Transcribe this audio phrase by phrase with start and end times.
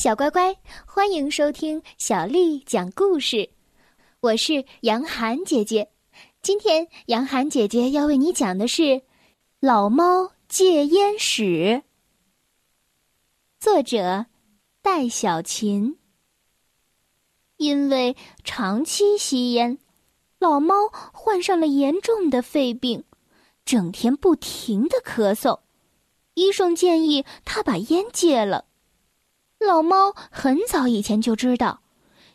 [0.00, 0.56] 小乖乖，
[0.86, 3.50] 欢迎收听小丽讲故事。
[4.20, 5.90] 我是杨涵姐姐，
[6.40, 8.82] 今天杨涵姐姐要为你讲的是
[9.60, 11.42] 《老猫戒烟史》。
[13.58, 14.24] 作者
[14.80, 15.98] 戴小琴。
[17.58, 19.76] 因为长期吸烟，
[20.38, 20.74] 老猫
[21.12, 23.04] 患上了严重的肺病，
[23.66, 25.60] 整天不停的咳嗽。
[26.32, 28.64] 医生建议他把烟戒了。
[29.60, 31.82] 老猫很早以前就知道，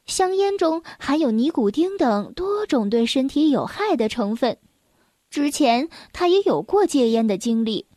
[0.05, 4.57] 香烟中含有尼古丁等多种对身体有害的成分。
[5.31, 7.87] 之前他也有过戒烟的经历，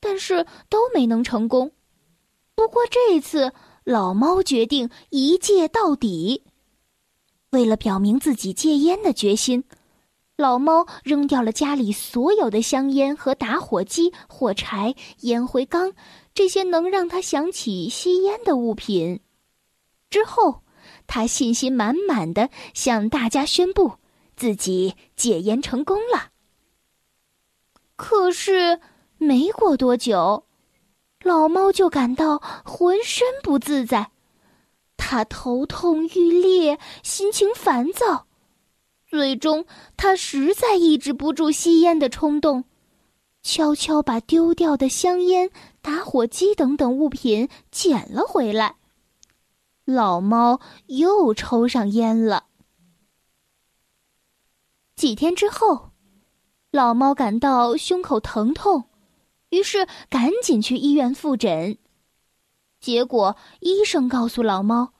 [0.00, 1.70] 但是都没能成功。
[2.54, 3.52] 不过这次，
[3.84, 6.42] 老猫决定一戒到底。
[7.50, 9.64] 为了表明自己戒烟的决心，
[10.36, 15.92] 老猫扔掉了家里所有的香烟和打火机、火柴、烟灰缸。
[16.38, 19.18] 这些能让他想起吸烟的物品，
[20.08, 20.62] 之后，
[21.08, 23.94] 他信心满满的向大家宣布
[24.36, 26.30] 自己戒烟成功了。
[27.96, 28.78] 可是，
[29.16, 30.44] 没过多久，
[31.24, 34.12] 老猫就感到浑身不自在，
[34.96, 38.28] 他头痛欲裂，心情烦躁，
[39.08, 42.62] 最终，他实在抑制不住吸烟的冲动。
[43.42, 45.50] 悄悄把丢掉的香烟、
[45.80, 48.76] 打火机等等物品捡了回来。
[49.84, 52.44] 老猫又抽上烟了。
[54.94, 55.92] 几天之后，
[56.70, 58.84] 老猫感到胸口疼痛，
[59.50, 61.78] 于是赶紧去医院复诊。
[62.80, 64.92] 结果医生告诉老猫，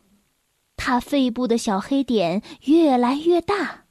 [0.76, 3.87] 他肺部的小黑点越来越大。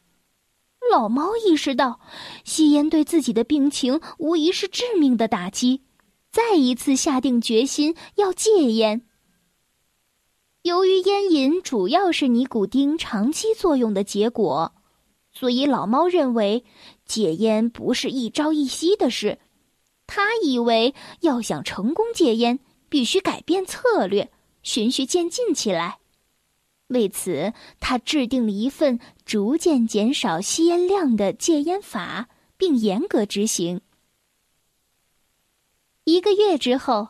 [0.92, 2.00] 老猫意识到，
[2.44, 5.84] 吸烟对自己的病情无疑是致命的打击，
[6.32, 9.04] 再一次下定决心要戒烟。
[10.64, 14.74] 由于烟瘾主要是尼古丁长期作用的结果，
[15.32, 16.66] 所以老猫认为
[17.06, 19.40] 戒烟不是一朝一夕的事。
[20.06, 22.60] 他以为要想成功戒烟，
[22.90, 24.32] 必须改变策略，
[24.64, 26.00] 循序渐进起来。
[26.88, 33.82] 为此，他制定了一份逐渐减少吸烟量的戒烟法，并严格执行。
[36.06, 37.10] 一个月之后，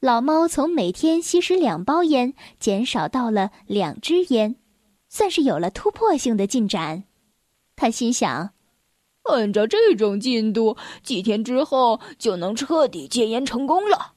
[0.00, 4.56] 老猫从每天吸食两包烟减少到了两支烟，
[5.10, 7.04] 算是有了突破性的进展。
[7.76, 8.54] 他心想
[9.30, 14.14] ：“按照这种进度，几天之后就能彻底戒烟成功了。”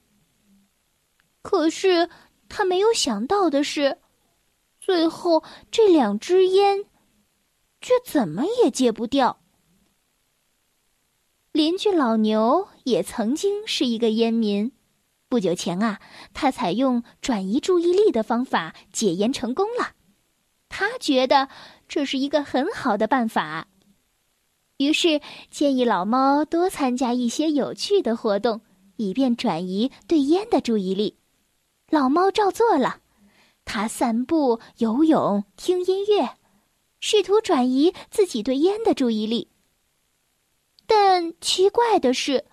[1.44, 2.10] 可是，
[2.48, 3.98] 他没有想到的是。
[4.86, 6.84] 最后，这两支烟
[7.80, 9.40] 却怎么也戒不掉。
[11.54, 14.74] 邻居老牛也曾经是一个烟民，
[15.30, 16.02] 不久前啊，
[16.34, 19.94] 他采用转移注意力的方法戒烟成功了。
[20.68, 21.48] 他觉得
[21.88, 23.70] 这是一个很好的办法，
[24.76, 28.60] 于是建议老猫多参加一些有趣的活动，
[28.98, 31.18] 以便转移对烟的注意力。
[31.90, 33.00] 老猫照做了。
[33.66, 36.38] 他散步、游泳、听音乐，
[37.00, 39.50] 试图转移自己对烟的注意力。
[40.86, 42.46] 但奇怪的是，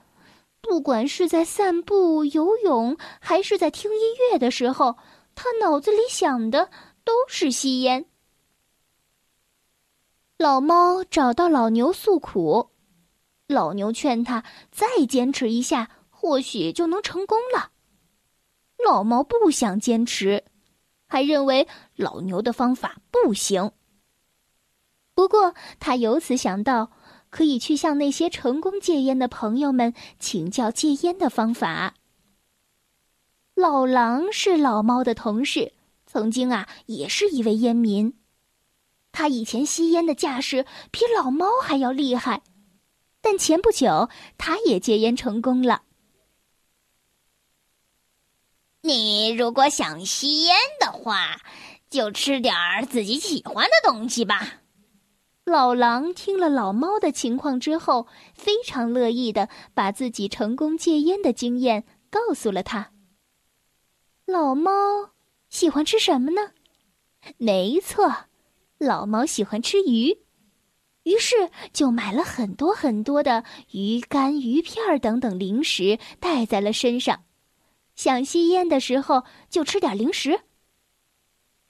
[0.61, 4.01] 不管是在散步、游泳，还是在听音
[4.31, 4.97] 乐的时候，
[5.35, 6.71] 他脑子里想的
[7.05, 8.07] 都是吸烟。
[10.39, 12.71] 老猫找到老牛诉苦，
[13.47, 17.73] 老牛劝他再坚持一下，或许就能成功了。
[18.83, 20.43] 老猫不想坚持。
[21.11, 21.67] 还认为
[21.97, 23.73] 老牛的方法不行。
[25.13, 26.93] 不过，他由此想到，
[27.31, 31.95] 可以去向那些成功戒烟的朋友们请教戒烟的方法。
[33.55, 35.75] 老狼是老猫的同事，
[36.07, 38.15] 曾经啊也是一位烟民。
[39.13, 42.43] 他以前吸烟的架势比老猫还要厉害，
[43.21, 45.83] 但前不久他也戒烟成功了。
[48.93, 51.41] 你如果想吸烟的话，
[51.89, 54.55] 就吃点儿自己喜欢的东西吧。
[55.45, 62.91] 老狼听了老猫的情况之后，非常乐意的把自己成功戒烟的经验告诉了他。
[64.27, 64.73] 老猫
[65.49, 66.51] 喜欢吃什么呢？
[67.39, 68.13] 没错，
[68.77, 70.19] 老猫喜欢吃鱼，
[71.05, 71.37] 于是
[71.73, 77.23] 就买了很多很多的鱼干、鱼片等等零食带在了身上。
[78.01, 80.41] 想吸烟的时候就吃点零食。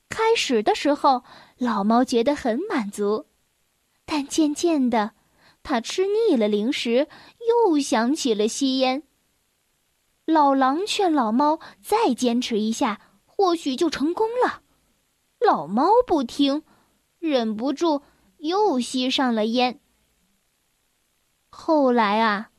[0.09, 1.25] 开始的时候，
[1.59, 3.27] 老猫觉得很满足，
[4.05, 5.11] 但渐渐的，
[5.65, 7.09] 它吃腻了零食，
[7.49, 9.03] 又想起了吸烟。
[10.25, 14.62] 老狼劝老猫再坚持一下，或许就成功了。
[15.41, 16.62] 老猫不听，
[17.19, 18.03] 忍不住
[18.38, 19.81] 又吸上了烟。
[21.49, 22.50] 后来啊，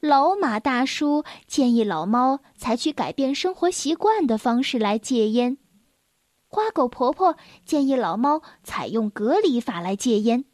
[0.00, 5.58] 老马大叔建议老猫采取改变生活习惯的方式来戒烟。
[6.46, 10.44] 花狗婆婆建议老猫采用隔离法来戒烟。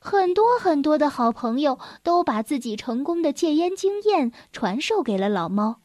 [0.00, 5.82] 很多很多的好朋友都把自己成功的戒烟经验传授给了老猫。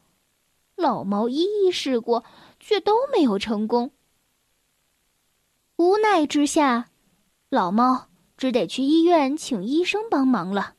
[0.74, 2.24] 老猫一一试过，
[2.58, 3.92] 却都没有成功。
[5.76, 6.88] 无奈之下，
[7.48, 10.75] 老猫只得去医院请医生帮忙了。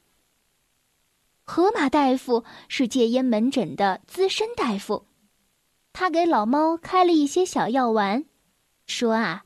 [1.49, 5.05] 河马大夫是戒烟门诊的资深大夫，
[5.93, 8.25] 他给老猫开了一些小药丸，
[8.85, 9.45] 说：“啊，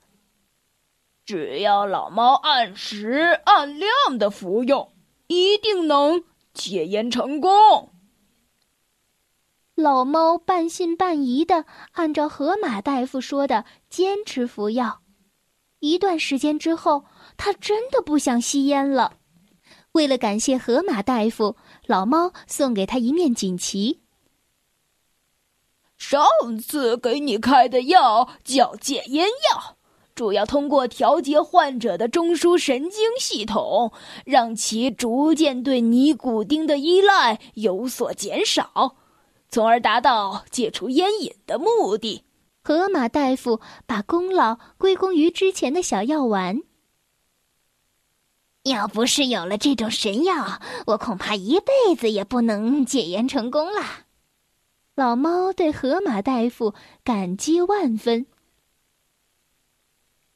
[1.25, 4.91] 只要老猫按时按量的服用，
[5.27, 7.91] 一定能戒烟成功。”
[9.75, 15.01] 老猫半信半疑的按照河马大夫说的坚持服药，
[15.79, 17.05] 一段时间之后，
[17.37, 19.19] 他真的不想吸烟了。
[19.93, 21.55] 为了感谢河马大夫，
[21.85, 23.99] 老猫送给他一面锦旗。
[25.97, 26.25] 上
[26.59, 29.75] 次给你开的药叫戒烟药，
[30.15, 33.91] 主要通过调节患者的中枢神经系统，
[34.25, 38.95] 让其逐渐对尼古丁的依赖有所减少。
[39.49, 42.23] 从而达到戒除烟瘾的目的。
[42.63, 46.61] 河马大夫把功劳归功于之前的小药丸。
[48.63, 53.81] 要不是有了这种神药，我恐怕一辈子也不能戒烟成功了。
[54.95, 58.27] 老猫对河马大夫感激万分。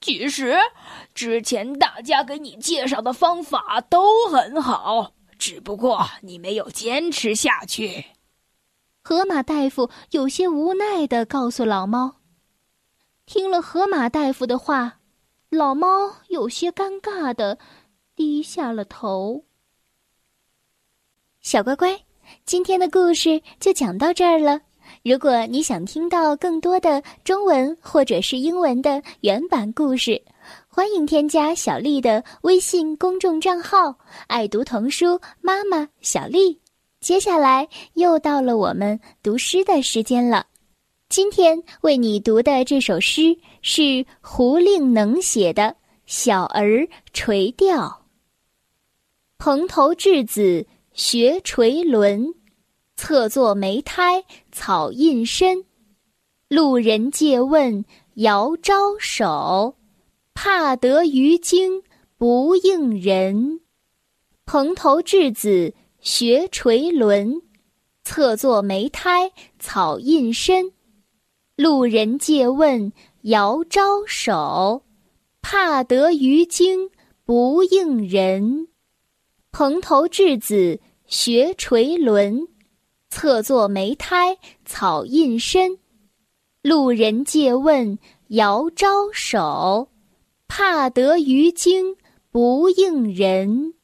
[0.01, 0.57] 其实，
[1.13, 8.05] 之前大家给你介绍的方法都很好，只不过你没有坚持下去。
[9.03, 12.15] 河马大夫有些无奈的告诉老猫
[13.27, 14.99] ：“听了河马大夫的话，
[15.49, 17.59] 老猫有些尴尬的
[18.15, 19.43] 低下了头。”
[21.41, 21.99] 小乖乖，
[22.45, 24.59] 今天的故事就讲到这儿了。
[25.03, 30.21] 如果你想听到更多的中文或者是英文的原版故事，
[30.67, 33.95] 欢迎添加小丽的微信公众账号
[34.27, 36.59] “爱读童书妈妈小丽”。
[37.01, 40.47] 接下来又到了我们读诗的时间了。
[41.09, 45.63] 今天为你读的这首诗是胡令能写的
[46.07, 47.87] 《小儿垂钓》。
[49.45, 52.33] 蓬头稚子学垂纶，
[52.95, 55.65] 侧坐莓苔草映身。
[56.49, 59.75] 路人借问遥招手，
[60.33, 61.83] 怕得鱼惊
[62.17, 63.59] 不应人。
[64.47, 65.75] 蓬头稚子。
[66.01, 67.43] 学垂纶，
[68.03, 70.71] 侧坐莓苔草映身。
[71.55, 74.81] 路人借问遥招手，
[75.43, 76.89] 怕得鱼惊
[77.25, 78.69] 不应人。
[79.57, 82.49] 蓬头稚子学垂纶，
[83.09, 85.79] 侧坐莓苔草映身。
[86.61, 87.97] 路人借问
[88.27, 89.87] 遥招手，
[90.49, 91.95] 怕得鱼惊
[92.29, 93.75] 不应人。